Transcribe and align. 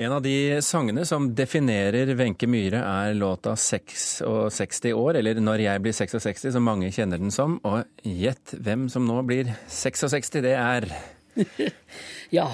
En 0.00 0.12
av 0.12 0.22
de 0.22 0.62
sangene 0.64 1.02
som 1.04 1.26
definerer 1.36 2.14
Wenche 2.16 2.46
Myhre, 2.48 2.78
er 2.80 3.14
låta 3.14 3.52
66 3.56 4.94
år, 4.96 5.18
eller 5.20 5.34
Når 5.44 5.60
jeg 5.60 5.82
blir 5.84 5.92
66, 5.92 6.46
som 6.54 6.64
mange 6.64 6.88
kjenner 6.88 7.20
den 7.20 7.30
som. 7.30 7.58
Og 7.68 7.84
gjett 8.00 8.54
hvem 8.56 8.86
som 8.88 9.04
nå 9.04 9.18
blir 9.28 9.52
66, 9.68 10.32
det 10.40 10.54
er 10.56 10.88
Ja. 12.38 12.48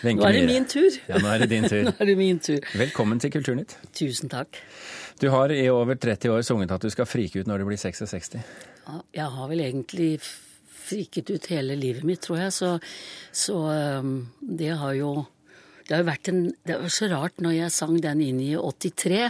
Wenche 0.00 0.22
Nå 0.22 0.30
er 0.30 0.32
det 0.32 0.42
Myhre. 0.46 0.54
min 0.54 0.68
tur. 0.72 0.98
Ja, 1.10 1.20
nå 1.20 1.28
er 1.34 1.44
det 1.44 1.50
din 1.52 1.68
tur. 1.68 1.84
Nå 1.90 1.92
er 1.92 2.08
det 2.08 2.16
min 2.24 2.40
tur. 2.40 2.72
Velkommen 2.72 3.20
til 3.20 3.36
Kulturnytt. 3.36 3.76
Tusen 3.92 4.32
takk. 4.32 4.56
Du 5.20 5.28
har 5.34 5.52
i 5.52 5.68
over 5.68 6.00
30 6.00 6.38
år 6.38 6.40
sunget 6.46 6.72
at 6.72 6.80
du 6.80 6.88
skal 6.88 7.04
frike 7.10 7.42
ut 7.42 7.52
når 7.52 7.58
du 7.60 7.68
blir 7.68 7.84
66. 7.84 8.38
Ja, 8.88 9.00
jeg 9.12 9.32
har 9.36 9.48
vel 9.52 9.60
egentlig 9.60 10.14
friket 10.88 11.28
ut 11.36 11.52
hele 11.52 11.76
livet 11.76 12.08
mitt, 12.08 12.24
tror 12.24 12.46
jeg, 12.46 12.52
så, 12.56 12.78
så 13.28 13.58
um, 14.00 14.22
det 14.40 14.72
har 14.80 14.96
jo 14.96 15.18
Det 15.88 15.96
har 15.96 16.04
jo 16.04 16.10
vært 16.10 16.28
en 16.28 16.40
Det 16.68 16.76
var 16.82 16.92
så 16.92 17.08
rart 17.08 17.40
når 17.40 17.56
jeg 17.56 17.74
sang 17.74 17.96
den 18.04 18.20
inn 18.20 18.40
i 18.44 18.52
83. 18.60 19.24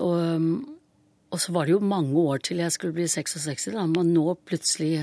Og, 0.00 0.14
um, 0.16 0.52
og 1.28 1.42
så 1.42 1.52
var 1.52 1.68
det 1.68 1.74
jo 1.74 1.84
mange 1.84 2.16
år 2.16 2.40
til 2.46 2.62
jeg 2.62 2.72
skulle 2.72 2.96
bli 2.96 3.08
66, 3.10 3.68
da, 3.74 3.84
men 3.90 4.14
nå 4.14 4.32
plutselig 4.48 5.02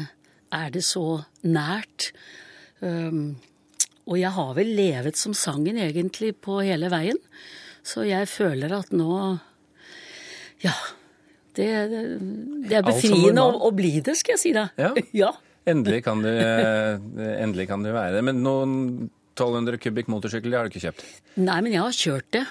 er 0.55 0.72
det 0.74 0.82
så 0.88 1.22
nært. 1.46 2.10
Um, 2.82 3.36
og 4.10 4.18
jeg 4.22 4.34
har 4.34 4.54
vel 4.58 4.72
levet 4.78 5.20
som 5.20 5.36
sangen 5.38 5.78
egentlig 5.82 6.34
på 6.41 6.60
hele 6.64 6.90
veien, 6.94 7.20
så 7.86 8.05
jeg 8.08 8.30
føler 8.32 8.74
at 8.80 8.94
nå 8.96 9.12
Ja. 10.66 10.76
Det, 11.55 11.68
det, 12.68 12.74
er 12.76 12.82
befriende 12.84 13.44
å, 13.46 13.54
å 13.63 13.70
bli 13.72 14.02
det, 14.04 14.18
skal 14.20 14.34
jeg 14.34 14.41
si 14.41 14.50
da. 14.52 14.66
Ja. 14.76 14.90
ja. 15.24 15.30
Endelig 15.72 16.02
kan 16.04 16.20
du, 16.20 16.27
endelig 16.27 17.70
kan 17.70 17.86
du 17.86 17.94
være 17.94 18.18
det. 18.18 18.24
Men 18.27 18.41
noen 18.44 18.74
1200 19.36 19.82
kubikk 19.84 20.12
motorsykkel 20.12 20.54
det 20.54 20.60
har 20.60 20.68
du 20.68 20.74
ikke 20.74 20.86
kjøpt? 20.88 21.04
Nei, 21.44 21.58
men 21.62 21.76
jeg 21.76 21.84
har 21.84 21.98
kjørt 22.04 22.30
det. 22.36 22.46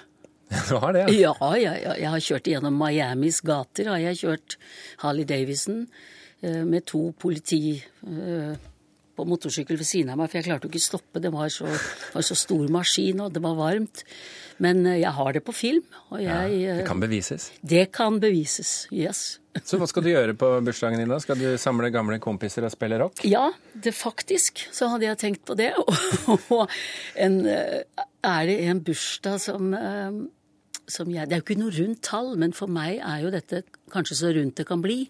Du 0.68 0.76
har 0.78 0.92
det, 0.94 1.06
ja? 1.08 1.32
Ja, 1.32 1.48
jeg, 1.58 1.80
jeg, 1.88 2.10
har 2.12 2.22
kjørt 2.22 2.50
gjennom 2.52 2.76
Miamis 2.78 3.40
gater. 3.42 3.88
Har 3.90 4.02
jeg 4.02 4.20
kjørt 4.20 4.56
Harley 5.00 5.26
Davison 5.26 5.80
eh, 6.44 6.60
med 6.68 6.84
to 6.90 7.08
politi 7.18 7.78
eh, 7.80 8.52
på 9.14 9.26
motorsykkel 9.28 9.78
ved 9.78 9.88
siden 9.88 10.12
av 10.12 10.20
meg, 10.20 10.30
for 10.30 10.40
jeg 10.40 10.48
klarte 10.48 10.68
jo 10.68 10.72
ikke 10.72 10.82
stoppe. 10.82 11.22
Det 11.22 11.30
var 11.32 11.52
så, 11.52 11.68
var 12.14 12.26
så 12.26 12.36
stor 12.38 12.66
maskin, 12.72 13.22
og 13.24 13.34
det 13.34 13.42
var 13.44 13.56
varmt. 13.58 14.04
Men 14.62 14.84
eh, 14.86 15.00
jeg 15.02 15.12
har 15.16 15.32
det 15.34 15.42
på 15.46 15.54
film, 15.54 15.86
og 16.10 16.20
jeg 16.22 16.58
Det 16.60 16.76
eh, 16.82 16.86
kan 16.86 17.00
bevises. 17.02 17.48
Det 17.62 17.86
kan 17.94 18.20
bevises. 18.22 18.86
Yes. 18.92 19.40
Så 19.68 19.78
hva 19.78 19.86
skal 19.90 20.02
du 20.02 20.10
gjøre 20.10 20.34
på 20.38 20.48
bursdagen 20.66 20.98
din 20.98 21.10
da? 21.10 21.20
Skal 21.22 21.38
du 21.38 21.46
samle 21.60 21.90
gamle 21.94 22.18
kompiser 22.22 22.66
og 22.66 22.72
spille 22.74 22.98
rock? 22.98 23.22
Ja, 23.26 23.48
det 23.74 23.94
faktisk 23.94 24.64
så 24.74 24.90
hadde 24.92 25.06
jeg 25.06 25.20
tenkt 25.22 25.44
på 25.46 25.54
det. 25.58 25.72
Og 26.54 26.64
en, 27.14 27.44
eh, 27.50 28.06
er 28.24 28.48
det 28.50 28.58
en 28.66 28.82
bursdag 28.82 29.38
som, 29.42 29.74
som 30.90 31.10
jeg 31.12 31.28
Det 31.28 31.36
er 31.36 31.42
jo 31.42 31.46
ikke 31.46 31.60
noe 31.60 31.74
rundt 31.76 32.02
tall, 32.02 32.34
men 32.40 32.54
for 32.56 32.70
meg 32.70 32.98
er 32.98 33.22
jo 33.26 33.34
dette 33.34 33.62
kanskje 33.94 34.18
så 34.18 34.34
rundt 34.34 34.58
det 34.58 34.66
kan 34.66 34.82
bli. 34.82 35.04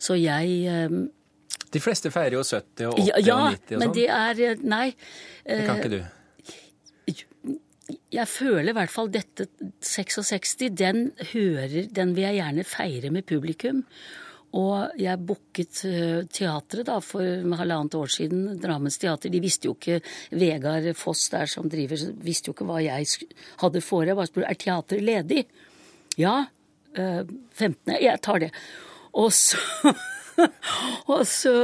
Så 0.00 0.16
jeg 0.18 1.10
De 1.70 1.80
fleste 1.82 2.10
feirer 2.10 2.34
jo 2.38 2.42
70 2.46 2.88
og 2.90 2.96
80 2.98 3.10
Ja, 3.10 3.20
ja 3.22 3.36
og 3.36 3.52
90 3.54 3.76
og 3.76 3.78
men 3.78 3.88
sånn. 3.88 3.98
det 3.98 4.08
er 4.16 4.40
eh, 4.46 4.64
Nei. 4.72 4.86
Det 5.44 5.60
kan 5.66 5.78
ikke 5.78 5.92
du. 5.92 6.00
Jeg 8.10 8.26
føler 8.30 8.70
i 8.70 8.74
hvert 8.76 8.92
fall 8.92 9.10
dette 9.10 9.48
66, 9.82 10.56
den 10.78 11.08
hører 11.32 11.88
Den 11.94 12.12
vil 12.14 12.26
jeg 12.28 12.36
gjerne 12.40 12.64
feire 12.66 13.10
med 13.14 13.26
publikum. 13.26 13.84
Og 14.58 14.98
jeg 14.98 15.22
booket 15.22 15.80
eh, 15.86 16.24
teatret 16.26 16.88
da 16.88 16.96
for 17.04 17.22
halvannet 17.22 17.94
år 17.94 18.10
siden, 18.10 18.56
Drammens 18.58 18.98
teater. 18.98 19.30
De 19.30 19.42
visste 19.42 19.70
jo 19.70 19.76
ikke 19.76 20.00
Vegard 20.34 20.88
Foss 20.98 21.28
der 21.30 21.46
som 21.50 21.68
driver, 21.70 22.02
visste 22.18 22.50
jo 22.50 22.56
ikke 22.56 22.66
hva 22.66 22.80
jeg 22.82 23.06
hadde 23.62 23.82
for. 23.86 24.06
Jeg 24.10 24.18
bare 24.18 24.30
spurte 24.30 24.50
er 24.50 24.58
teatret 24.58 25.06
ledig. 25.06 25.44
Ja. 26.18 26.48
eh, 26.98 27.22
15. 27.54 27.94
Jeg 28.02 28.18
tar 28.26 28.42
det. 28.42 28.50
Og 29.14 29.30
så 29.34 29.58
Og 31.12 31.22
så 31.28 31.54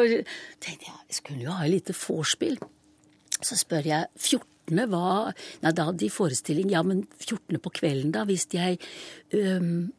tenkte 0.63 0.89
jeg 0.89 0.97
jeg 1.07 1.19
skulle 1.21 1.45
jo 1.45 1.55
ha 1.55 1.67
et 1.67 1.75
lite 1.77 1.95
vorspiel. 1.97 2.59
Så 3.37 3.59
spør 3.59 3.87
jeg 3.87 4.09
14. 4.17 4.83
hva 4.91 5.33
Nei, 5.63 5.71
da 5.71 5.89
hadde 5.89 6.01
de 6.03 6.11
forestilling. 6.11 6.73
Ja, 6.73 6.83
men 6.87 7.05
14. 7.21 7.61
på 7.63 7.73
kvelden, 7.79 8.15
da, 8.17 8.27
hvis 8.29 8.49
jeg 8.55 8.81
øhm, 9.37 9.93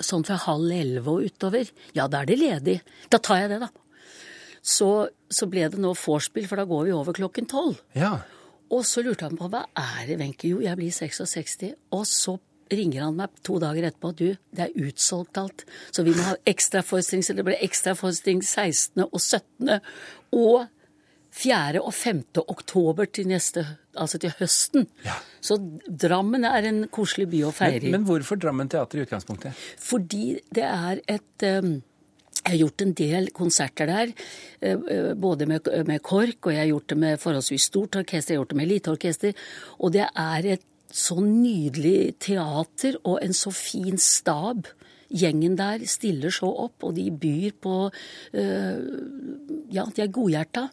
Sånn 0.00 0.22
fra 0.24 0.36
halv 0.46 0.70
elleve 0.72 1.12
og 1.12 1.24
utover. 1.28 1.68
Ja, 1.96 2.06
da 2.08 2.22
er 2.22 2.28
det 2.30 2.36
ledig. 2.38 2.76
Da 3.12 3.18
tar 3.20 3.40
jeg 3.42 3.50
det, 3.50 3.58
da. 3.66 3.68
Så, 4.62 4.86
så 5.28 5.48
ble 5.50 5.66
det 5.72 5.80
nå 5.82 5.90
vorspiel, 5.98 6.46
for 6.48 6.60
da 6.60 6.64
går 6.68 6.86
vi 6.86 6.94
over 6.94 7.16
klokken 7.16 7.48
tolv. 7.50 7.80
Ja. 7.98 8.14
Og 8.70 8.86
så 8.86 9.02
lurte 9.04 9.26
han 9.26 9.36
på 9.36 9.48
hva 9.50 9.64
er 9.74 10.06
det, 10.08 10.16
Wenche? 10.20 10.52
Jo, 10.52 10.60
jeg 10.62 10.78
blir 10.78 10.94
66. 10.94 11.66
Og 11.96 12.06
så 12.08 12.36
ringer 12.70 13.06
han 13.06 13.16
meg 13.18 13.40
to 13.46 13.58
dager 13.62 13.88
etterpå. 13.88 14.12
Du, 14.18 14.26
det 14.56 14.66
er 14.66 14.88
utsolgt 14.88 15.40
alt. 15.40 15.64
Så 15.90 16.04
vi 16.06 16.14
må 16.16 16.26
ha 16.26 16.36
ekstraforestilling. 16.50 17.24
Så 17.26 17.36
det 17.38 17.46
ble 17.46 17.56
ekstraforestilling 17.62 18.42
16. 18.46 19.06
og 19.06 19.18
17. 19.20 19.80
og 20.36 20.68
4. 21.30 21.80
og 21.80 21.92
5. 21.94 22.22
oktober 22.50 23.06
til 23.14 23.28
neste, 23.30 23.62
altså 23.94 24.18
til 24.22 24.32
høsten. 24.40 24.88
Ja. 25.06 25.14
Så 25.40 25.58
Drammen 25.86 26.44
er 26.44 26.66
en 26.68 26.82
koselig 26.92 27.28
by 27.30 27.44
å 27.46 27.52
feire 27.54 27.78
i. 27.78 27.90
Men, 27.92 28.00
men 28.00 28.08
hvorfor 28.08 28.40
Drammen 28.40 28.70
teater 28.70 28.98
i 28.98 29.04
utgangspunktet? 29.06 29.62
Fordi 29.80 30.40
det 30.50 30.66
er 30.66 31.04
et 31.06 31.46
um, 31.62 31.78
Jeg 32.40 32.54
har 32.54 32.60
gjort 32.62 32.82
en 32.82 32.92
del 32.96 33.26
konserter 33.36 33.90
der, 33.90 34.12
eh, 34.64 34.78
eh, 34.90 35.10
både 35.14 35.46
med, 35.46 35.66
med 35.86 36.00
KORK, 36.02 36.46
og 36.46 36.54
jeg 36.54 36.60
har 36.62 36.70
gjort 36.70 36.88
det 36.88 36.96
med 36.98 37.20
forholdsvis 37.20 37.66
stort 37.68 37.98
orkester, 38.00 38.32
jeg 38.32 38.38
har 38.38 38.40
gjort 38.40 38.54
det 38.54 38.58
med 38.62 38.70
lite 38.70 38.94
orkester. 38.94 39.42
Og 39.78 39.92
det 39.92 40.06
er 40.08 40.48
et 40.54 40.64
så 40.90 41.20
nydelig 41.22 42.18
teater 42.22 42.98
og 43.04 43.20
en 43.22 43.34
så 43.36 43.52
fin 43.54 43.98
stab. 44.00 44.68
Gjengen 45.10 45.56
der 45.58 45.82
stiller 45.90 46.30
så 46.30 46.46
opp, 46.66 46.84
og 46.86 46.94
de 46.94 47.08
byr 47.10 47.54
på 47.58 47.76
eh, 47.90 48.76
Ja, 49.74 49.84
de 49.86 50.04
er 50.04 50.10
godhjerta. 50.14 50.68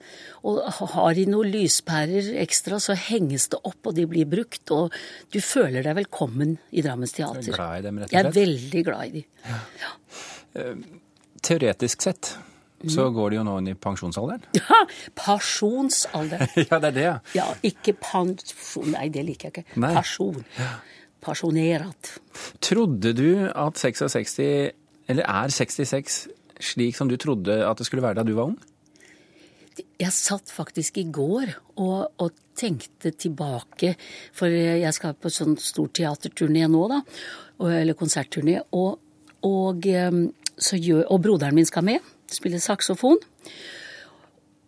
Og 0.50 0.62
har 0.94 1.18
de 1.18 1.26
noen 1.30 1.50
lyspærer 1.56 2.30
ekstra, 2.44 2.78
så 2.82 2.94
henges 2.98 3.48
det 3.54 3.62
opp, 3.64 3.80
og 3.90 3.96
de 3.98 4.06
blir 4.10 4.30
brukt. 4.30 4.62
Og 4.74 4.94
du 5.34 5.40
føler 5.42 5.86
deg 5.86 5.98
velkommen 6.04 6.58
i 6.70 6.86
Drammens 6.86 7.18
teater. 7.18 7.50
Glad 7.50 7.82
i 7.82 7.88
dem, 7.88 8.04
rett 8.04 8.14
Jeg 8.14 8.26
er 8.26 8.38
veldig 8.38 8.86
glad 8.86 9.10
i 9.10 9.12
de. 9.18 9.26
Teoretisk 11.48 12.06
sett. 12.06 12.36
Så 12.86 13.08
går 13.10 13.34
det 13.34 13.40
jo 13.40 13.46
nå 13.48 13.56
inn 13.62 13.72
i 13.72 13.76
pensjonsalderen. 13.80 14.44
Ja, 14.58 14.84
pensjonsalder. 15.18 16.46
ja, 16.70 16.80
det 16.84 16.92
er 16.92 16.96
det, 16.98 17.08
ja. 17.38 17.48
Ikke 17.66 17.96
pensjon 17.98 18.92
Nei, 18.94 19.08
det 19.14 19.26
liker 19.26 19.50
jeg 19.50 19.56
ikke. 19.56 19.80
Nei. 19.82 19.94
Pasjon. 19.98 20.40
Pasjonert. 21.24 22.14
Trodde 22.64 23.14
du 23.18 23.30
at 23.50 23.82
66, 23.82 24.38
eller 25.10 25.26
er 25.26 25.54
66, 25.54 26.20
slik 26.72 26.98
som 26.98 27.10
du 27.10 27.18
trodde 27.22 27.60
at 27.66 27.80
det 27.80 27.88
skulle 27.90 28.06
være 28.06 28.22
da 28.22 28.28
du 28.28 28.36
var 28.38 28.52
ung? 28.52 28.58
Jeg 29.98 30.14
satt 30.14 30.50
faktisk 30.54 30.98
i 31.02 31.08
går 31.14 31.52
og, 31.82 32.22
og 32.22 32.38
tenkte 32.58 33.12
tilbake, 33.14 33.94
for 34.34 34.50
jeg 34.50 34.94
skal 34.96 35.18
på 35.18 35.30
sånn 35.34 35.58
stor 35.62 35.90
teaterturné 35.94 36.66
nå, 36.70 36.84
da, 36.90 37.02
eller 37.70 37.98
konsertturné, 37.98 38.60
og, 38.78 38.98
og, 39.46 39.90
så 40.58 40.80
gjør, 40.82 41.04
og 41.14 41.22
broderen 41.26 41.58
min 41.58 41.70
skal 41.70 41.86
med, 41.86 42.14
spille 42.34 42.60
saksofon. 42.64 43.20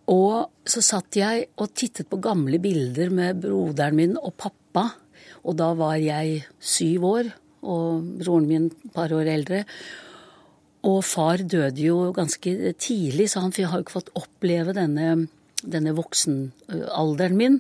Og 0.09 0.49
så 0.65 0.81
satt 0.85 1.19
jeg 1.19 1.49
og 1.59 1.73
tittet 1.77 2.09
på 2.09 2.21
gamle 2.23 2.57
bilder 2.61 3.11
med 3.13 3.41
broderen 3.43 3.97
min 3.97 4.15
og 4.17 4.33
pappa, 4.41 4.87
og 5.45 5.57
da 5.59 5.71
var 5.77 5.97
jeg 6.01 6.43
syv 6.59 7.05
år, 7.09 7.31
og 7.61 8.05
broren 8.21 8.47
min 8.49 8.69
et 8.71 8.93
par 8.95 9.11
år 9.13 9.29
eldre. 9.29 9.63
Og 10.87 11.03
far 11.03 11.43
døde 11.43 11.83
jo 11.83 12.11
ganske 12.15 12.73
tidlig, 12.79 13.29
så 13.29 13.43
han 13.43 13.53
har 13.57 13.77
jo 13.77 13.83
ikke 13.83 13.97
fått 13.99 14.13
oppleve 14.15 14.73
denne, 14.73 15.27
denne 15.61 15.95
voksenalderen 15.97 17.37
min. 17.37 17.59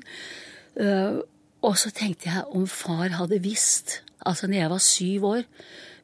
Eh, 0.79 1.19
Og 1.59 1.75
så 1.75 1.91
tenkte 1.91 2.29
jeg 2.31 2.45
om 2.55 2.63
far 2.71 3.11
hadde 3.17 3.41
visst, 3.43 3.99
altså 4.23 4.47
når 4.47 4.61
jeg 4.61 4.71
var 4.71 4.83
syv 4.83 5.25
år 5.27 5.41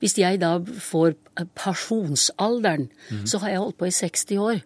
Hvis 0.06 0.20
jeg 0.22 0.38
da 0.44 0.60
får 0.62 1.16
pensjonsalderen, 1.58 2.88
så 3.26 3.40
har 3.42 3.56
jeg 3.56 3.64
holdt 3.64 3.80
på 3.80 3.90
i 3.90 3.96
60 3.96 4.42
år. 4.44 4.60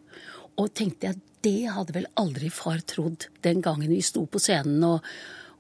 Og 0.60 0.74
tenkte 0.76 1.08
jeg, 1.08 1.22
det 1.48 1.72
hadde 1.72 1.96
vel 1.96 2.08
aldri 2.20 2.50
far 2.52 2.82
trodd 2.84 3.30
den 3.46 3.62
gangen 3.64 3.88
vi 3.88 4.02
sto 4.04 4.26
på 4.28 4.42
scenen 4.44 4.84
og, 4.84 5.06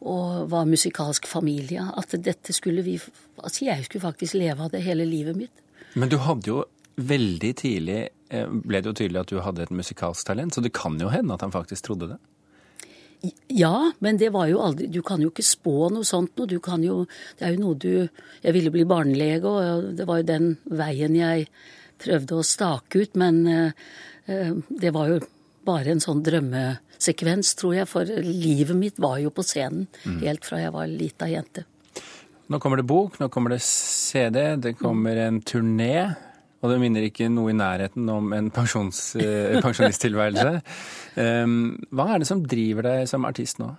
og 0.03 0.49
var 0.51 0.67
musikalsk 0.67 1.27
familie. 1.31 1.85
At 1.95 2.17
dette 2.19 2.55
skulle 2.55 2.83
vi 2.83 2.99
Altså 3.39 3.69
jeg 3.69 3.85
skulle 3.85 4.03
faktisk 4.03 4.35
leve 4.35 4.65
av 4.65 4.73
det 4.73 4.81
hele 4.83 5.05
livet 5.07 5.37
mitt. 5.39 5.61
Men 5.95 6.09
du 6.11 6.17
hadde 6.19 6.49
jo 6.49 6.57
veldig 6.99 7.51
tidlig 7.55 7.99
eh, 8.35 8.49
ble 8.51 8.81
det 8.81 8.91
jo 8.91 8.97
tydelig 8.99 9.21
at 9.21 9.31
du 9.31 9.39
hadde 9.39 9.63
et 9.63 9.71
musikalsk 9.71 10.27
talent, 10.27 10.51
så 10.51 10.59
det 10.59 10.73
kan 10.75 10.97
jo 10.99 11.07
hende 11.13 11.37
at 11.37 11.45
han 11.45 11.53
faktisk 11.55 11.87
trodde 11.87 12.09
det. 12.11 12.17
Ja, 13.51 13.91
men 13.99 14.17
det 14.17 14.29
var 14.31 14.47
jo 14.47 14.61
aldri 14.63 14.85
Du 14.87 15.01
kan 15.03 15.19
jo 15.19 15.27
ikke 15.27 15.43
spå 15.43 15.89
noe 15.91 16.07
sånt 16.07 16.37
noe. 16.39 16.47
Du 16.47 16.59
kan 16.63 16.83
jo 16.85 17.01
Det 17.35 17.47
er 17.47 17.55
jo 17.55 17.63
noe 17.65 17.75
du 17.75 18.07
Jeg 18.45 18.53
ville 18.55 18.71
bli 18.71 18.85
barnelege, 18.87 19.43
og 19.43 19.89
det 19.97 20.07
var 20.07 20.21
jo 20.21 20.29
den 20.29 20.53
veien 20.63 21.17
jeg 21.17 21.49
prøvde 21.99 22.37
å 22.39 22.45
stake 22.47 23.01
ut, 23.03 23.17
men 23.19 23.41
eh, 23.51 23.89
eh, 24.31 24.53
det 24.69 24.93
var 24.95 25.09
jo 25.11 25.17
bare 25.67 25.91
en 25.91 25.99
sånn 25.99 26.21
drømmesekvens, 26.23 27.49
tror 27.59 27.73
jeg, 27.75 27.89
for 27.91 28.07
livet 28.23 28.77
mitt 28.79 29.01
var 29.03 29.17
jo 29.19 29.33
på 29.35 29.43
scenen 29.43 29.89
helt 30.23 30.47
fra 30.47 30.61
jeg 30.63 30.71
var 30.71 30.87
lita 30.87 31.27
jente. 31.27 31.65
Nå 32.49 32.61
kommer 32.63 32.79
det 32.79 32.87
bok, 32.87 33.19
nå 33.19 33.27
kommer 33.27 33.51
det 33.51 33.59
CD, 33.67 34.55
det 34.63 34.77
kommer 34.79 35.19
en 35.27 35.41
turné. 35.43 36.07
Og 36.59 36.73
det 36.73 36.79
minner 36.81 37.05
ikke 37.07 37.29
noe 37.31 37.53
i 37.53 37.57
nærheten 37.57 38.09
om 38.11 38.33
en 38.35 38.49
pensjons, 38.51 38.99
eh, 39.19 39.59
pensjonisttilværelse. 39.65 40.59
Um, 41.15 41.77
hva 41.95 42.09
er 42.13 42.23
det 42.23 42.27
som 42.27 42.43
driver 42.43 42.89
deg 42.89 43.07
som 43.11 43.27
artist 43.29 43.61
nå? 43.61 43.71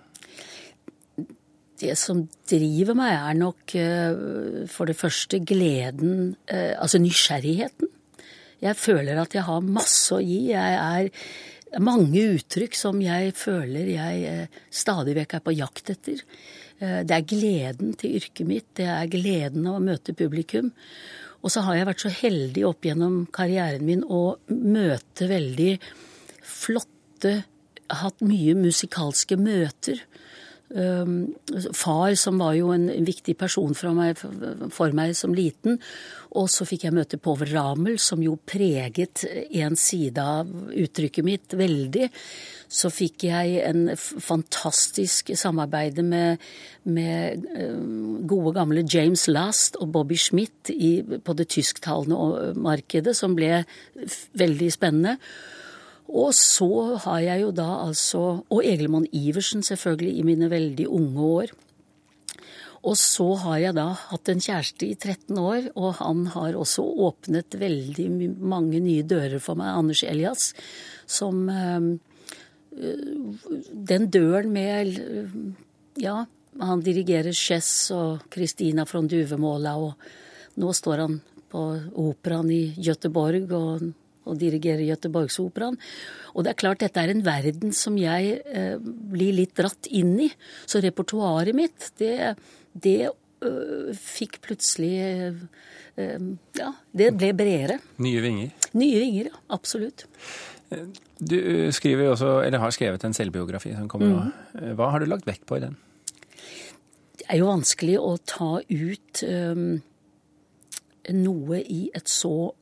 Det 1.81 1.93
som 1.97 2.23
driver 2.49 2.97
meg, 2.97 3.13
er 3.17 3.37
nok 3.37 3.75
eh, 3.77 4.65
for 4.69 4.89
det 4.89 4.97
første 4.97 5.41
gleden, 5.45 6.35
eh, 6.49 6.73
altså 6.77 7.01
nysgjerrigheten. 7.01 7.89
Jeg 8.61 8.77
føler 8.77 9.17
at 9.17 9.33
jeg 9.33 9.45
har 9.45 9.63
masse 9.65 10.13
å 10.13 10.21
gi. 10.21 10.51
Jeg 10.51 10.75
er 10.77 11.81
mange 11.81 12.25
uttrykk 12.35 12.77
som 12.77 12.99
jeg 13.01 13.33
føler 13.37 13.93
jeg 13.95 14.49
stadig 14.69 15.15
vekk 15.17 15.37
er 15.37 15.45
på 15.45 15.55
jakt 15.57 15.89
etter. 15.95 16.21
Det 16.81 17.15
er 17.15 17.25
gleden 17.25 17.95
til 17.97 18.19
yrket 18.19 18.45
mitt, 18.45 18.67
det 18.77 18.85
er 18.89 19.09
gleden 19.09 19.65
av 19.69 19.79
å 19.79 19.83
møte 19.85 20.13
publikum. 20.17 20.69
Og 21.41 21.53
så 21.53 21.63
har 21.65 21.77
jeg 21.77 21.89
vært 21.89 22.03
så 22.03 22.11
heldig 22.13 22.65
opp 22.69 22.85
gjennom 22.85 23.23
karrieren 23.33 23.85
min 23.87 24.03
å 24.05 24.37
møte 24.49 25.29
veldig 25.31 25.73
flotte 26.45 27.41
Hatt 27.91 28.21
mye 28.23 28.53
musikalske 28.55 29.35
møter 29.35 29.99
far, 31.73 32.15
som 32.15 32.39
var 32.39 32.55
jo 32.55 32.71
en 32.71 32.87
viktig 33.05 33.35
person 33.39 33.73
for 33.75 33.95
meg, 33.97 34.19
for 34.71 34.95
meg, 34.95 35.15
som 35.17 35.35
liten. 35.35 35.79
Og 36.39 36.47
så 36.51 36.63
fikk 36.67 36.85
jeg 36.87 36.95
møte 36.95 37.19
Povel 37.19 37.51
Ramel, 37.51 37.97
som 37.99 38.21
jo 38.23 38.37
preget 38.47 39.25
en 39.27 39.75
side 39.75 40.23
av 40.23 40.47
uttrykket 40.71 41.27
mitt 41.27 41.55
veldig. 41.59 42.07
Så 42.71 42.87
fikk 42.93 43.25
jeg 43.27 43.57
en 43.67 43.89
fantastisk 43.99 45.33
samarbeid 45.35 45.99
med, 46.07 46.39
med 46.87 47.47
gode, 48.31 48.55
gamle 48.55 48.85
James 48.87 49.27
Last 49.27 49.75
og 49.81 49.91
Bobby 49.97 50.15
Schmidt 50.15 50.71
i, 50.71 51.01
på 51.03 51.35
det 51.35 51.49
tysktalende 51.51 52.53
markedet, 52.55 53.17
som 53.17 53.35
ble 53.35 53.65
veldig 54.39 54.71
spennende. 54.71 55.17
Og 56.11 56.33
så 56.35 56.97
har 57.05 57.19
jeg 57.23 57.43
jo 57.45 57.51
da 57.55 57.67
altså 57.85 58.21
Og 58.51 58.65
Egelmann 58.67 59.07
Iversen, 59.15 59.63
selvfølgelig, 59.63 60.17
i 60.17 60.25
mine 60.27 60.49
veldig 60.51 60.87
unge 60.91 61.27
år. 61.39 61.53
Og 62.81 62.97
så 62.97 63.27
har 63.43 63.59
jeg 63.61 63.77
da 63.77 63.91
hatt 63.93 64.29
en 64.31 64.41
kjæreste 64.41 64.87
i 64.87 64.95
13 64.97 65.37
år, 65.37 65.67
og 65.77 65.99
han 65.99 66.25
har 66.33 66.57
også 66.57 66.81
åpnet 67.05 67.53
veldig 67.61 68.07
mange 68.41 68.81
nye 68.81 69.05
dører 69.05 69.37
for 69.43 69.59
meg, 69.59 69.75
Anders 69.77 70.01
Elias, 70.03 70.47
som 71.05 71.45
øh, 71.49 71.91
Den 73.91 74.09
døren 74.09 74.51
med 74.51 74.97
Ja, 75.99 76.23
han 76.59 76.81
dirigerer 76.81 77.35
Chess 77.35 77.91
og 77.91 78.23
Christina 78.33 78.85
von 78.89 79.07
Duvemåla, 79.11 79.75
og 79.77 80.57
nå 80.57 80.73
står 80.73 81.03
han 81.03 81.19
på 81.51 81.65
operaen 81.99 82.49
i 82.51 82.63
Göteborg 82.79 83.51
og 83.51 83.91
og 84.29 84.37
dirigerer 84.41 84.83
Göteborgsoperaen. 84.85 85.79
Og 86.35 86.45
det 86.45 86.53
er 86.53 86.59
klart 86.61 86.83
dette 86.83 87.01
er 87.01 87.13
en 87.13 87.23
verden 87.25 87.73
som 87.75 87.97
jeg 87.99 88.37
eh, 88.45 88.77
blir 88.81 89.35
litt 89.39 89.55
dratt 89.57 89.89
inn 89.89 90.13
i. 90.27 90.29
Så 90.69 90.83
repertoaret 90.83 91.57
mitt, 91.57 91.91
det, 92.01 92.35
det 92.73 93.09
øh, 93.09 93.91
fikk 93.97 94.41
plutselig 94.45 94.93
øh, 95.01 95.43
Ja, 96.57 96.71
det 96.95 97.11
ble 97.19 97.33
bredere. 97.35 97.81
Nye 98.01 98.21
vinger? 98.23 98.53
Nye 98.79 99.01
vinger, 99.03 99.31
ja. 99.33 99.41
Absolutt. 99.51 100.05
Du 101.19 101.37
skriver 101.75 102.13
også, 102.13 102.39
eller 102.45 102.63
har 102.63 102.71
skrevet 102.71 103.03
en 103.03 103.13
selvbiografi 103.13 103.73
som 103.75 103.89
kommer 103.91 104.07
nå. 104.07 104.21
Mm. 104.55 104.75
Hva 104.79 104.87
har 104.93 105.03
du 105.03 105.09
lagt 105.11 105.27
vekt 105.27 105.43
på 105.49 105.59
i 105.59 105.65
den? 105.65 105.75
Det 107.19 107.27
er 107.27 107.41
jo 107.41 107.51
vanskelig 107.51 107.97
å 107.99 108.15
ta 108.23 108.53
ut 108.63 109.23
øh, 109.27 109.65
noe 111.11 111.59
i 111.61 111.83
et 111.93 112.09
så 112.09 112.53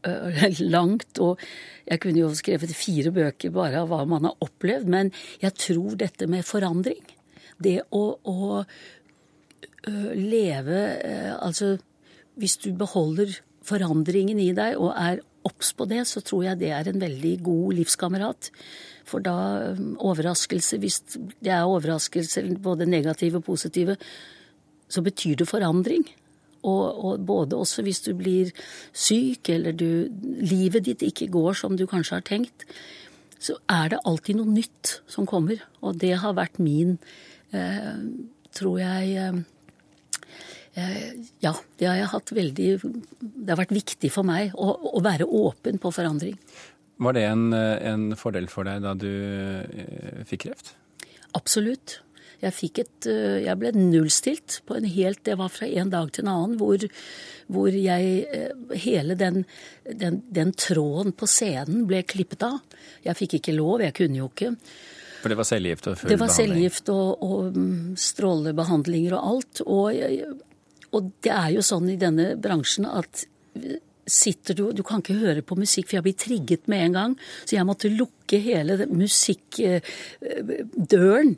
langt, 0.74 1.20
og 1.20 1.40
jeg 1.86 2.02
kunne 2.02 2.22
jo 2.22 2.30
skrevet 2.36 2.76
fire 2.76 3.12
bøker 3.14 3.52
bare 3.54 3.82
av 3.82 3.90
hva 3.90 4.04
man 4.08 4.28
har 4.28 4.46
opplevd, 4.46 4.88
men 4.90 5.12
jeg 5.42 5.56
tror 5.58 5.98
dette 6.00 6.28
med 6.30 6.46
forandring, 6.46 7.02
det 7.60 7.80
å, 7.92 8.04
å 8.24 8.62
leve 10.16 10.78
Altså, 11.40 11.74
hvis 12.40 12.58
du 12.60 12.70
beholder 12.76 13.32
forandringen 13.64 14.40
i 14.40 14.50
deg 14.56 14.76
og 14.80 14.92
er 14.96 15.20
obs 15.46 15.72
på 15.76 15.86
det, 15.88 16.02
så 16.08 16.20
tror 16.24 16.44
jeg 16.46 16.60
det 16.60 16.72
er 16.76 16.88
en 16.90 17.00
veldig 17.00 17.34
god 17.44 17.76
livskamerat. 17.78 18.50
For 19.08 19.24
da 19.24 19.34
overraskelse, 19.96 20.78
hvis 20.82 21.00
det 21.40 21.52
er 21.54 21.68
overraskelser, 21.68 22.48
både 22.60 22.88
negative 22.88 23.40
og 23.40 23.46
positive, 23.48 23.96
så 24.90 25.02
betyr 25.06 25.40
det 25.40 25.48
forandring. 25.48 26.04
Og, 26.62 27.04
og, 27.04 27.20
både 27.26 27.56
også 27.56 27.84
hvis 27.86 28.02
du 28.04 28.12
blir 28.16 28.50
syk, 28.92 29.48
eller 29.52 29.72
du, 29.76 30.08
livet 30.40 30.84
ditt 30.88 31.04
ikke 31.06 31.30
går 31.32 31.56
som 31.60 31.76
du 31.78 31.86
kanskje 31.88 32.18
har 32.18 32.26
tenkt, 32.26 32.66
så 33.40 33.56
er 33.72 33.94
det 33.94 34.02
alltid 34.04 34.36
noe 34.36 34.52
nytt 34.52 34.98
som 35.08 35.28
kommer. 35.28 35.62
Og 35.80 35.96
det 36.00 36.12
har 36.20 36.36
vært 36.36 36.60
min, 36.60 36.98
eh, 37.56 37.96
tror 38.56 38.82
jeg 38.82 39.16
eh, 39.16 39.40
eh 40.76 41.12
Ja, 41.40 41.54
det 41.78 41.86
har 41.88 41.96
jeg 41.96 42.10
hatt 42.12 42.30
veldig 42.30 42.68
Det 42.82 43.48
har 43.48 43.58
vært 43.58 43.72
viktig 43.74 44.10
for 44.12 44.22
meg 44.22 44.52
å, 44.54 44.68
å 44.96 45.00
være 45.00 45.24
åpen 45.24 45.80
på 45.80 45.90
forandring. 45.90 46.36
Var 47.00 47.16
det 47.16 47.24
en, 47.24 47.52
en, 47.54 48.10
fordel 48.16 48.46
for 48.52 48.68
deg 48.68 48.82
da 48.84 48.92
du 48.92 49.08
eh, 49.08 50.20
fikk 50.28 50.44
kreft? 50.44 50.74
Absolutt. 51.32 52.00
Jeg 52.40 52.72
et 52.82 53.06
eh, 53.10 53.38
Jeg 53.44 53.58
ble 53.60 53.72
nullstilt 53.76 54.60
på 54.66 54.74
en 54.78 54.86
helt 54.88 55.24
Det 55.26 55.36
var 55.40 55.48
fra 55.52 55.66
en 55.66 55.90
dag 55.92 56.12
til 56.12 56.24
en 56.24 56.32
annen 56.32 56.56
hvor, 56.60 56.78
hvor 57.52 57.70
jeg 57.74 58.04
eh, 58.32 58.52
Hele 58.86 59.14
den, 59.18 59.44
den, 59.84 60.22
den, 60.28 60.52
tråden 60.52 61.12
på 61.12 61.26
scenen 61.28 61.86
ble 61.88 62.02
klippet 62.08 62.42
av. 62.46 62.60
Jeg 63.04 63.16
fikk 63.18 63.34
ikke 63.40 63.56
lov, 63.56 63.80
jeg 63.84 63.94
kunne 63.96 64.18
jo 64.20 64.26
ikke. 64.30 64.50
For 65.20 65.28
det 65.32 65.38
var 65.40 65.46
cellegift 65.48 65.86
og 65.90 65.98
full 65.98 66.08
behandling? 66.08 66.16
Det 66.16 66.22
var 66.22 66.30
cellegift 66.36 66.86
og, 66.94 67.08
og 67.26 67.40
mm, 67.56 67.96
strålebehandlinger 68.00 69.12
og 69.18 69.22
alt. 69.34 69.54
Og, 69.66 69.84
og 70.96 71.02
det 71.24 71.32
er 71.34 71.50
jo 71.56 71.62
sånn 71.66 71.86
i 71.92 72.00
denne 72.00 72.26
bransjen 72.40 72.86
at 72.88 73.12
sitter 74.10 74.54
du 74.56 74.72
Du 74.72 74.82
kan 74.86 75.00
ikke 75.02 75.18
høre 75.20 75.42
på 75.46 75.58
musikk, 75.58 75.88
for 75.88 75.96
jeg 75.98 76.06
blir 76.06 76.18
trigget 76.18 76.68
med 76.70 76.80
en 76.86 76.96
gang. 76.96 77.12
Så 77.44 77.52
jeg 77.56 77.68
måtte 77.68 77.92
lukke 77.92 78.38
hele 78.42 78.72
musikkdøren. 78.88 81.30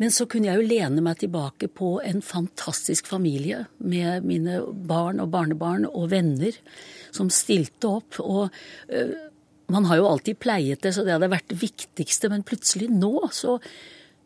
Men 0.00 0.12
så 0.14 0.26
kunne 0.30 0.48
jeg 0.48 0.60
jo 0.60 0.68
lene 0.70 1.02
meg 1.04 1.20
tilbake 1.20 1.68
på 1.70 1.96
en 2.04 2.22
fantastisk 2.24 3.10
familie 3.10 3.66
med 3.78 4.26
mine 4.26 4.60
barn 4.88 5.20
og 5.22 5.30
barnebarn 5.34 5.86
og 5.88 6.10
venner 6.12 6.56
som 7.14 7.30
stilte 7.32 7.90
opp. 7.90 8.18
Og 8.22 8.48
øh, 8.88 9.12
man 9.72 9.88
har 9.88 10.00
jo 10.00 10.08
alltid 10.10 10.40
pleiet 10.42 10.82
det, 10.84 10.94
så 10.96 11.04
det 11.04 11.14
hadde 11.14 11.30
vært 11.32 11.50
det 11.52 11.60
viktigste. 11.62 12.30
Men 12.32 12.46
plutselig 12.46 12.88
nå 12.92 13.28
så, 13.34 13.58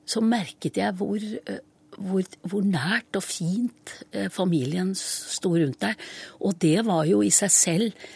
så 0.06 0.22
merket 0.24 0.80
jeg 0.80 0.96
hvor, 0.98 1.18
uh, 1.20 1.58
hvor, 1.96 2.30
hvor, 2.46 2.64
nært 2.66 3.18
og 3.18 3.26
fint 3.26 3.98
uh, 4.14 4.30
familien 4.32 4.94
sto 4.98 5.56
rundt 5.56 5.82
deg. 5.82 6.06
Og 6.40 6.56
det 6.62 6.78
var 6.86 7.04
jo 7.10 7.24
i 7.26 7.34
seg 7.34 7.52
selv 7.54 8.08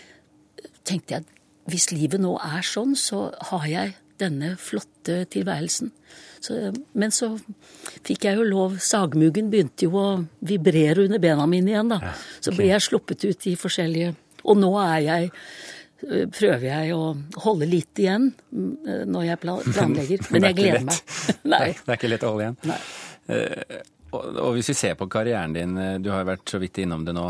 Tenkte 0.81 1.13
jeg 1.13 1.27
hvis 1.71 1.91
livet 1.93 2.23
nå 2.23 2.33
er 2.41 2.65
sånn, 2.67 2.97
så 2.99 3.29
har 3.51 3.67
jeg 3.69 3.93
denne 4.21 4.55
flotte 4.61 5.25
tilværelsen. 5.33 5.91
Så, 6.41 6.57
men 6.97 7.13
så 7.13 7.35
fikk 8.07 8.25
jeg 8.25 8.39
jo 8.39 8.47
lov 8.49 8.79
Sagmuggen 8.81 9.51
begynte 9.53 9.85
jo 9.85 9.99
å 10.01 10.07
vibrere 10.47 11.05
under 11.05 11.21
bena 11.21 11.45
mine 11.51 11.75
igjen, 11.75 11.93
da. 11.93 11.99
Ja, 12.01 12.15
okay. 12.15 12.47
Så 12.47 12.55
ble 12.57 12.71
jeg 12.71 12.87
sluppet 12.87 13.27
ut 13.29 13.47
i 13.51 13.53
forskjellige 13.61 14.15
Og 14.49 14.57
nå 14.57 14.71
er 14.81 14.97
jeg 15.05 15.29
øh, 16.09 16.25
prøver 16.33 16.65
jeg 16.71 16.97
å 16.97 17.13
holde 17.45 17.69
litt 17.69 18.01
igjen 18.01 18.31
øh, 18.33 19.05
når 19.05 19.27
jeg 19.29 19.43
planlegger. 19.45 20.27
Men 20.33 20.49
jeg 20.49 20.59
gleder 20.63 20.87
meg. 20.89 21.15
Nei. 21.55 21.63
Det 21.77 21.93
er 21.93 22.01
ikke 22.01 22.13
lett 22.15 22.25
å 22.25 22.33
holde 22.33 22.49
igjen? 22.49 22.61
Nei. 22.73 22.81
Uh, 23.31 23.83
og 24.17 24.57
hvis 24.57 24.73
vi 24.73 24.75
ser 24.75 24.97
på 24.99 25.07
karrieren 25.13 25.53
din, 25.55 25.77
du 26.03 26.09
har 26.11 26.25
vært 26.27 26.49
så 26.51 26.59
vidt 26.59 26.81
innom 26.83 27.05
det 27.07 27.13
nå. 27.15 27.29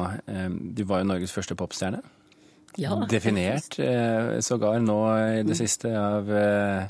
Du 0.72 0.80
var 0.88 1.02
jo 1.02 1.10
Norges 1.10 1.34
første 1.34 1.52
popstjerne. 1.58 2.00
Ja, 2.80 3.06
Definert 3.10 3.78
eh, 3.78 4.40
sågar 4.40 4.80
nå 4.80 5.00
i 5.18 5.42
det 5.44 5.56
siste 5.58 5.92
av, 5.98 6.30
eh, 6.32 6.84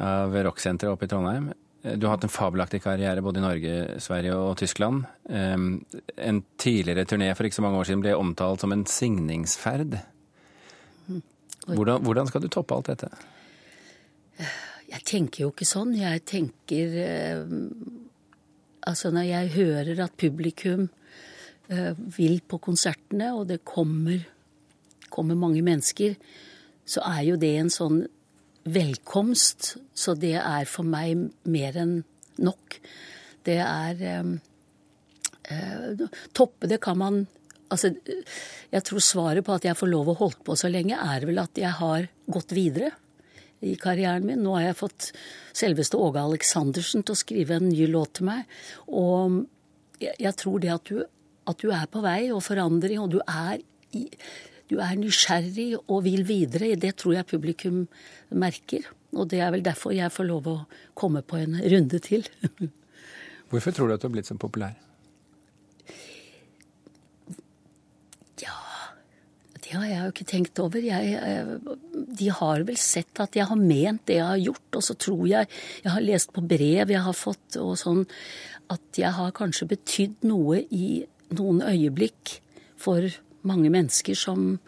av 0.00 0.36
rocksenteret 0.48 0.94
oppe 0.94 1.04
i 1.04 1.10
Trondheim. 1.10 1.50
Du 1.82 2.06
har 2.06 2.16
hatt 2.16 2.24
en 2.26 2.32
fabelaktig 2.32 2.80
karriere 2.82 3.22
både 3.22 3.38
i 3.38 3.44
Norge, 3.44 3.74
Sverige 4.02 4.34
og 4.34 4.56
Tyskland. 4.58 5.04
En 5.30 6.40
tidligere 6.58 7.04
turné 7.06 7.28
for 7.38 7.46
ikke 7.46 7.54
så 7.60 7.62
mange 7.64 7.78
år 7.78 7.86
siden 7.88 8.02
ble 8.02 8.16
omtalt 8.18 8.64
som 8.64 8.74
en 8.74 8.82
signingsferd. 8.90 9.94
Hvordan, 11.68 12.02
hvordan 12.02 12.28
skal 12.28 12.42
du 12.42 12.48
toppe 12.50 12.74
alt 12.74 12.90
dette? 12.90 13.08
Jeg 14.90 15.06
tenker 15.06 15.44
jo 15.44 15.52
ikke 15.54 15.68
sånn. 15.70 15.94
Jeg 15.96 16.24
tenker 16.28 16.98
Altså, 18.88 19.12
når 19.14 19.28
jeg 19.30 19.54
hører 19.54 20.02
at 20.02 20.18
publikum 20.18 20.88
vil 22.18 22.40
på 22.42 22.60
konsertene, 22.64 23.30
og 23.38 23.46
det 23.52 23.62
kommer 23.64 24.26
kommer 25.12 25.38
mange 25.38 25.62
mennesker, 25.64 26.16
så 26.88 27.00
er 27.08 27.22
jo 27.28 27.36
det 27.40 27.54
en 27.58 27.72
sånn 27.72 28.02
velkomst. 28.68 29.76
Så 29.94 30.14
det 30.18 30.36
er 30.40 30.64
for 30.68 30.84
meg 30.88 31.28
mer 31.48 31.76
enn 31.80 32.02
nok. 32.42 32.78
Det 33.46 33.58
er 33.64 34.04
eh, 34.04 34.24
Toppe 36.36 36.68
det 36.68 36.80
kan 36.84 36.98
man 37.00 37.26
Altså, 37.68 37.90
jeg 38.72 38.84
tror 38.88 39.02
svaret 39.04 39.44
på 39.44 39.52
at 39.52 39.66
jeg 39.66 39.76
får 39.76 39.90
lov 39.90 40.08
å 40.08 40.16
holde 40.16 40.40
på 40.40 40.54
så 40.56 40.70
lenge, 40.72 40.96
er 40.96 41.26
vel 41.28 41.36
at 41.42 41.58
jeg 41.60 41.68
har 41.76 42.06
gått 42.24 42.54
videre 42.56 42.94
i 43.60 43.74
karrieren 43.76 44.24
min. 44.24 44.40
Nå 44.40 44.54
har 44.56 44.68
jeg 44.68 44.78
fått 44.78 45.10
selveste 45.56 46.00
Åge 46.00 46.22
Aleksandersen 46.22 47.04
til 47.04 47.12
å 47.12 47.20
skrive 47.20 47.58
en 47.58 47.68
ny 47.68 47.88
låt 47.90 48.18
til 48.18 48.28
meg. 48.30 48.46
Og 48.88 49.42
jeg, 50.00 50.14
jeg 50.16 50.34
tror 50.40 50.64
det 50.64 50.72
at 50.74 50.88
du, 50.88 51.02
at 51.52 51.60
du, 51.60 51.68
er 51.74 51.90
på 51.92 52.02
vei 52.04 52.30
og 52.32 52.44
forandring, 52.46 53.02
og 53.02 53.12
du 53.16 53.20
er, 53.24 53.60
i, 53.92 54.06
du 54.68 54.76
er 54.84 54.98
nysgjerrig 55.00 55.70
og 55.80 56.02
vil 56.04 56.26
videre, 56.28 56.74
det 56.76 56.94
tror 57.00 57.18
jeg 57.18 57.30
publikum 57.30 57.86
merker. 58.28 58.84
Og 59.16 59.30
det 59.32 59.40
er 59.40 59.52
vel 59.54 59.64
derfor 59.64 59.94
jeg 59.96 60.12
får 60.12 60.28
lov 60.28 60.50
å 60.50 60.58
komme 60.98 61.22
på 61.24 61.40
en 61.40 61.56
runde 61.62 62.00
til. 62.04 62.26
Hvorfor 63.48 63.72
tror 63.72 63.88
du 63.88 63.96
at 63.96 64.02
du 64.02 64.08
har 64.10 64.14
blitt 64.18 64.28
så 64.28 64.36
populær? 64.36 64.74
Ja, 68.44 68.58
det 69.56 69.72
har 69.72 69.86
jeg 69.88 70.02
jo 70.02 70.12
ikke 70.12 70.28
tenkt 70.28 70.60
over. 70.60 70.84
Jeg, 70.84 71.14
eh, 71.16 71.54
de 72.20 72.28
har 72.40 72.66
vel 72.68 72.80
sett 72.80 73.22
at 73.24 73.38
jeg 73.38 73.48
har 73.48 73.62
ment 73.62 74.04
det 74.10 74.18
jeg 74.18 74.28
har 74.28 74.42
gjort, 74.42 74.68
og 74.76 74.84
så 74.84 74.98
tror 75.00 75.24
jeg 75.30 75.48
Jeg 75.84 75.94
har 75.94 76.04
lest 76.04 76.34
på 76.36 76.44
brev 76.44 76.92
jeg 76.92 77.06
har 77.06 77.16
fått 77.16 77.56
og 77.62 77.72
sånn, 77.80 78.04
at 78.68 79.00
jeg 79.00 79.16
har 79.16 79.32
kanskje 79.32 79.70
betydd 79.72 80.28
noe 80.28 80.60
i 80.68 81.06
noen 81.32 81.64
øyeblikk 81.64 82.36
for 82.76 83.08
mange 83.46 83.70
mennesker 83.72 84.16
som 84.18 84.58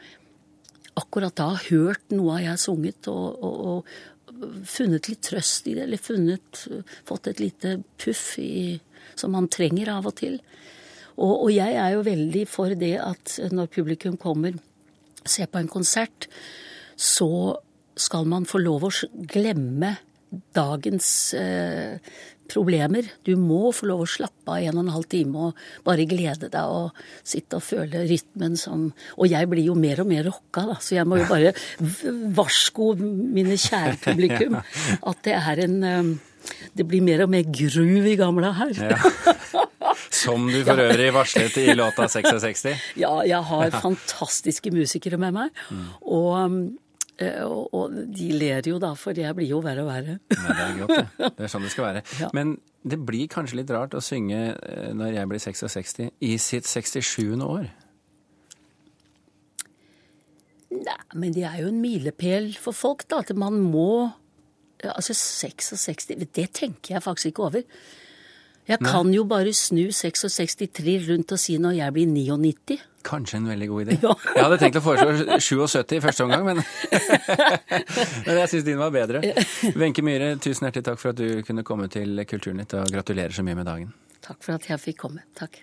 akkurat 0.99 1.37
da 1.39 1.53
har 1.55 1.69
hørt 1.71 2.13
noe 2.15 2.39
av 2.39 2.45
jeg 2.45 2.63
sunget, 2.63 3.09
og, 3.11 3.45
og, 3.45 3.61
og, 3.71 4.57
funnet 4.65 5.09
litt 5.11 5.23
trøst 5.27 5.67
i 5.69 5.75
det, 5.77 5.85
eller 5.85 6.01
funnet, 6.01 6.63
fått 7.05 7.29
et 7.29 7.41
lite 7.43 7.75
puff 8.01 8.39
i, 8.41 8.79
som 9.19 9.35
man 9.37 9.51
trenger 9.53 9.91
av 9.93 10.09
og 10.09 10.17
til. 10.21 10.39
Og, 11.19 11.35
og, 11.35 11.51
jeg 11.53 11.77
er 11.77 11.95
jo 11.97 12.05
veldig 12.07 12.45
for 12.49 12.73
det 12.79 12.95
at 13.03 13.37
når 13.53 13.73
publikum 13.75 14.17
kommer, 14.21 14.57
og 15.21 15.29
ser 15.29 15.51
på 15.51 15.61
en 15.61 15.69
konsert, 15.69 16.31
så 16.97 17.59
skal 18.01 18.29
man 18.29 18.49
få 18.49 18.63
lov 18.63 18.87
å 18.89 18.93
glemme 19.29 19.99
dagens 20.55 21.35
eh, 21.35 21.99
problemer. 22.51 23.07
Du 23.27 23.35
må 23.39 23.71
få 23.75 23.89
lov 23.91 24.05
å 24.05 24.09
slappe 24.11 24.57
av 24.57 24.65
en 24.65 24.79
og 24.79 24.85
en 24.85 24.95
halv 24.97 25.09
time 25.11 25.47
og 25.49 25.61
bare 25.87 26.07
glede 26.11 26.51
deg 26.51 26.75
og 26.75 26.97
sitte 27.23 27.61
og 27.61 27.65
føle 27.65 28.05
rytmen 28.09 28.57
som 28.59 28.89
Og 29.17 29.31
jeg 29.31 29.49
blir 29.51 29.69
jo 29.69 29.77
mer 29.79 30.03
og 30.03 30.11
mer 30.11 30.27
rocka, 30.27 30.67
da, 30.73 30.79
så 30.83 30.97
jeg 30.97 31.07
må 31.09 31.21
jo 31.21 31.29
bare 31.31 31.55
varsko 32.37 32.93
mine 32.99 33.59
kjære 33.61 34.01
publikum 34.03 34.59
at 35.11 35.23
det 35.27 35.37
er 35.39 35.65
en 35.67 35.79
um, 35.85 36.13
Det 36.75 36.87
blir 36.89 37.05
mer 37.05 37.27
og 37.27 37.31
mer 37.31 37.45
groove 37.45 38.11
i 38.11 38.19
gamla 38.19 38.55
her. 38.57 38.71
Ja. 38.81 39.65
Som 40.11 40.49
du 40.49 40.63
for 40.65 40.81
øvrig 40.89 41.11
varslet 41.15 41.59
i 41.61 41.75
låta 41.77 42.09
66? 42.17 42.67
Ja, 42.99 43.19
jeg 43.29 43.43
har 43.51 43.75
fantastiske 43.83 44.73
musikere 44.75 45.21
med 45.21 45.37
meg. 45.37 45.61
Mm. 45.71 45.91
Og 46.01 46.31
Eh, 46.41 46.90
og 47.21 47.93
de 48.17 48.31
ler 48.33 48.65
jo 48.65 48.79
da, 48.81 48.95
for 48.97 49.17
jeg 49.17 49.37
blir 49.37 49.51
jo 49.51 49.61
verre 49.65 49.85
og 49.85 49.91
verre. 49.91 50.17
Nei, 50.33 50.55
det 50.57 50.65
er 50.65 50.79
godt, 50.79 50.95
det. 50.97 51.31
Det 51.37 51.45
er 51.45 51.53
sånn 51.53 51.67
det 51.67 51.73
skal 51.75 51.89
være. 51.91 52.03
Ja. 52.21 52.31
Men 52.37 52.55
det 52.81 52.99
blir 53.05 53.29
kanskje 53.33 53.61
litt 53.61 53.73
rart 53.75 53.95
å 53.97 54.01
synge 54.05 54.41
eh, 54.57 54.91
når 54.97 55.19
jeg 55.19 55.31
blir 55.31 55.43
66, 55.45 56.01
i 56.25 56.33
sitt 56.41 56.69
67. 56.69 57.37
år? 57.45 57.69
Nei, 60.71 60.99
men 61.19 61.35
det 61.37 61.45
er 61.49 61.61
jo 61.65 61.71
en 61.73 61.81
milepæl 61.83 62.53
for 62.61 62.77
folk, 62.77 63.05
da. 63.11 63.25
At 63.25 63.35
man 63.37 63.61
må 63.61 64.11
Altså 64.81 65.13
66 65.13 66.07
Det 66.33 66.47
tenker 66.57 66.95
jeg 66.95 67.03
faktisk 67.05 67.35
ikke 67.35 67.43
over. 67.51 67.65
Jeg 68.65 68.79
Nei. 68.81 68.91
kan 68.91 69.11
jo 69.13 69.27
bare 69.29 69.53
snu 69.53 69.91
66 69.93 70.57
rundt 71.05 71.33
og 71.35 71.41
si 71.43 71.59
når 71.61 71.75
jeg 71.77 71.93
blir 71.93 72.07
99. 72.07 72.79
Kanskje 73.07 73.39
en 73.41 73.49
veldig 73.49 73.69
god 73.71 73.87
idé. 73.87 73.97
Ja. 74.05 74.15
Jeg 74.35 74.45
hadde 74.45 74.59
tenkt 74.61 74.79
å 74.81 74.85
foreslå 74.85 75.39
77 75.41 75.97
i 75.97 76.03
første 76.05 76.27
omgang, 76.27 76.45
men, 76.47 76.63
men 78.27 78.41
jeg 78.43 78.53
syns 78.53 78.67
din 78.67 78.81
var 78.81 78.93
bedre. 78.95 79.23
Wenche 79.81 80.05
Myhre, 80.05 80.35
tusen 80.43 80.69
hjertelig 80.69 80.89
takk 80.91 81.01
for 81.03 81.15
at 81.15 81.21
du 81.21 81.43
kunne 81.47 81.65
komme 81.67 81.89
til 81.93 82.25
Kulturnytt, 82.29 82.77
og 82.81 82.93
gratulerer 82.93 83.35
så 83.35 83.45
mye 83.47 83.59
med 83.59 83.69
dagen. 83.69 83.93
Takk 84.25 84.43
for 84.45 84.57
at 84.61 84.69
jeg 84.69 84.83
fikk 84.83 85.03
komme. 85.07 85.25
Takk. 85.39 85.63